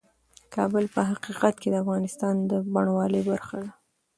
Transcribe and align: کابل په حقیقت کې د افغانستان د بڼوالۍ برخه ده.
کابل 0.55 0.85
په 0.95 1.01
حقیقت 1.09 1.55
کې 1.61 1.69
د 1.71 1.75
افغانستان 1.83 2.35
د 2.51 2.51
بڼوالۍ 2.73 3.21
برخه 3.29 3.55
ده. 3.63 3.69